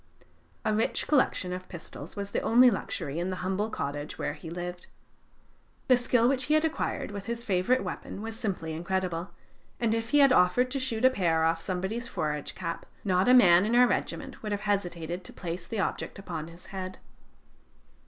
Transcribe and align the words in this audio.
A 0.65 0.73
rich 0.73 1.07
collection 1.07 1.53
of 1.53 1.69
pistols 1.69 2.15
was 2.15 2.31
the 2.31 2.41
only 2.41 2.71
luxury 2.71 3.19
in 3.19 3.27
the 3.27 3.35
humble 3.45 3.69
cottage 3.69 4.17
where 4.17 4.33
he 4.33 4.49
lived. 4.49 4.87
The 5.89 5.95
skill 5.95 6.27
which 6.27 6.45
he 6.45 6.55
had 6.55 6.65
acquired 6.65 7.11
with 7.11 7.25
his 7.27 7.43
favorite 7.43 7.83
weapon 7.83 8.23
was 8.23 8.35
simply 8.35 8.73
incredible: 8.73 9.29
and 9.79 9.93
if 9.93 10.09
he 10.09 10.17
had 10.17 10.33
offered 10.33 10.71
to 10.71 10.79
shoot 10.79 11.05
a 11.05 11.11
pear 11.11 11.43
off 11.43 11.61
somebody's 11.61 12.07
forage 12.07 12.55
cap, 12.55 12.87
not 13.03 13.29
a 13.29 13.35
man 13.35 13.63
in 13.63 13.75
our 13.75 13.85
regiment 13.85 14.41
would 14.41 14.51
have 14.51 14.61
hesitated 14.61 15.23
to 15.23 15.33
place 15.33 15.67
the 15.67 15.79
object 15.79 16.17
upon 16.17 16.47
his 16.47 16.65
head. 16.73 16.97